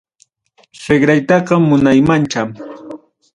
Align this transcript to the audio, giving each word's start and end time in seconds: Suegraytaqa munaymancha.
Suegraytaqa 0.83 1.55
munaymancha. 1.67 2.41